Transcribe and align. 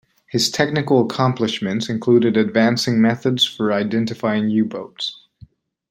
His 0.31 0.49
technical 0.49 0.99
accomplishments 1.05 1.87
included 1.87 2.35
advancing 2.35 2.99
methods 3.03 3.45
for 3.45 3.71
identifying 3.71 4.49
U-boats. 4.49 5.27